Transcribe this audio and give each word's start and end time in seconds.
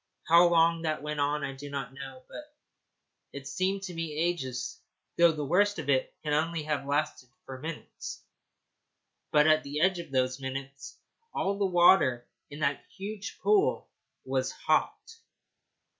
How 0.27 0.47
long 0.47 0.81
that 0.81 1.03
went 1.03 1.19
on 1.19 1.43
I 1.43 1.53
do 1.53 1.69
not 1.69 1.93
know, 1.93 2.23
but 2.27 2.55
it 3.33 3.47
seemed 3.47 3.83
to 3.83 3.93
me 3.93 4.13
ages; 4.17 4.79
though 5.15 5.31
the 5.31 5.45
worst 5.45 5.77
of 5.77 5.89
it 5.91 6.11
can 6.23 6.33
only 6.33 6.63
have 6.63 6.87
lasted 6.87 7.29
for 7.45 7.59
minutes. 7.59 8.23
But 9.31 9.45
at 9.45 9.61
the 9.61 9.79
end 9.79 9.99
of 9.99 10.09
those 10.09 10.41
minutes 10.41 10.97
all 11.35 11.55
the 11.59 11.67
water 11.67 12.27
in 12.49 12.61
that 12.61 12.83
huge 12.97 13.37
pool 13.41 13.89
was 14.25 14.51
hot. 14.51 14.99